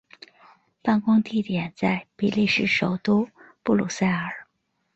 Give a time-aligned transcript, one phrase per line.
[0.81, 3.29] 办公地点在比利时首都
[3.61, 4.47] 布鲁塞尔。